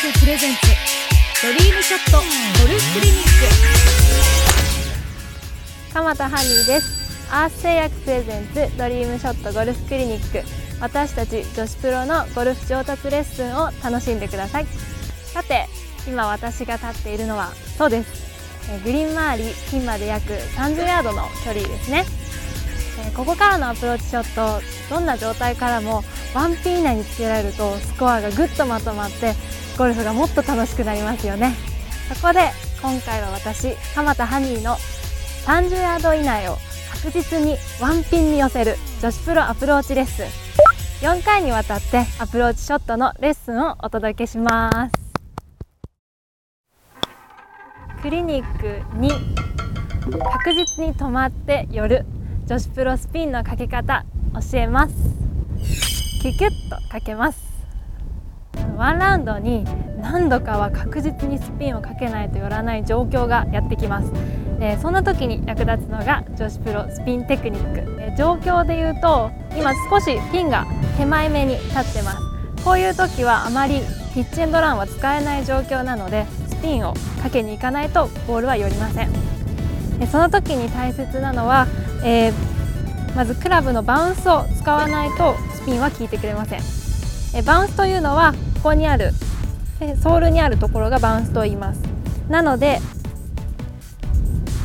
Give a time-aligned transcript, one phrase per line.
[0.00, 0.60] プレゼンツ
[1.42, 2.22] ドリームショットゴ
[2.72, 3.28] ルフクリニック。
[5.92, 7.30] 鎌田ハニーです。
[7.30, 10.42] アース製薬プレゼンツドリームショットゴルフクリニック。
[10.80, 14.66] 私たち女子プロのゴルフ上達レッスンを楽しんでください。
[15.34, 15.66] さて
[16.08, 18.08] 今私が立っているのはそうです。
[18.72, 22.06] えグリーン周りピンまで約30ヤードの距離ですね。
[23.06, 26.04] えここからのアプローチショットどんな状態からも
[26.34, 29.34] ワンピン以内につけられるとスコアがぐっとまとまって
[29.80, 31.54] ゴルフがもっと楽しくなりますよね。
[32.12, 32.50] そこで
[32.82, 34.76] 今回は私鎌田ハニーの
[35.46, 36.58] 30ヤード以内を
[37.02, 40.26] 確実にワンピンに寄せる女子プロアプローチレッスン。
[41.00, 44.92] 4回にわたってアプローチショットのレッスンをお届けします。
[48.02, 52.04] クリニック2確実に止まって寄る
[52.44, 54.04] 女子プロスピンのかけ方
[54.52, 54.94] 教えます。
[56.20, 57.49] キュキュッとかけます。
[58.80, 59.66] ワンラウンドに
[60.00, 64.10] 何度かは確実にスピンをかけないと寄らない状況がやってきます。
[64.58, 72.18] えそんな時に役立つのが女子プロスピンテクニック、え状況で言うと今少しピンが手前目に立ってます。
[72.64, 73.80] こういう時はあまり
[74.14, 79.10] ピッチエンドランは使えない状況なのでスピンをかけに行かないとボールは寄りません。
[80.00, 81.66] えその時に大切なのは、
[82.02, 82.32] え、
[83.14, 86.60] まずクラブのバウンスを使わないとスピンは効いてくれません。
[87.34, 89.12] えバウンスというのはここにある
[90.02, 91.80] ソールにあるところがバウンスと言います。
[92.28, 92.78] なので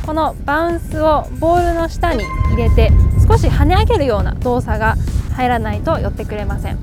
[0.05, 2.91] このバウンスをボールの下に入れて
[3.25, 4.95] 少し跳ね上げるような動作が
[5.33, 6.79] 入らないと寄ってくれません。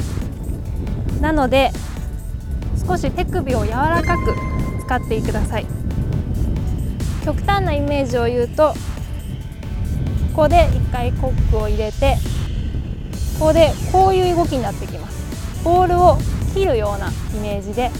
[1.20, 1.70] なので
[2.88, 4.34] 少し手首を柔らかく
[4.80, 5.66] 使ってください。
[7.26, 8.76] 極端なイメージを言うとこ
[10.34, 12.16] こで1回コックを入れて
[13.38, 15.62] ここでこういう動きになってきます。
[15.62, 16.16] ボールを
[16.54, 17.90] 切るようなイメージで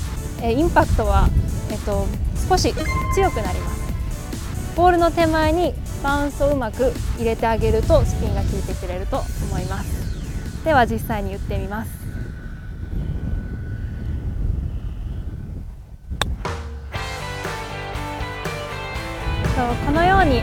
[0.42, 1.28] インパクトは、
[1.70, 2.06] えっと、
[2.48, 2.74] 少し
[3.14, 3.82] 強くなります。
[4.76, 10.64] ボールの手前にバウンスをうまく入れてあげるとスピンが効いてくれると思います。
[10.64, 12.02] では実際に言ってみます。
[19.86, 20.42] このように、え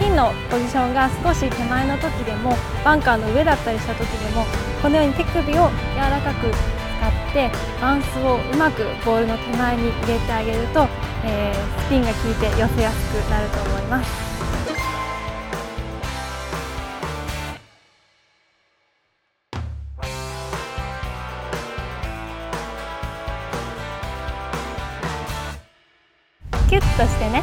[0.00, 2.54] ピンのポジションが少し手前の時でも
[2.84, 4.44] バンカーの上だったりした時でも
[4.82, 7.50] このように手首を柔らかくって
[7.80, 10.88] バウンスをうまくボールの手前に入れてあげると、
[11.24, 14.28] えー、スピンが効いて寄せやすくなると思います。
[26.68, 27.42] キュッとしてね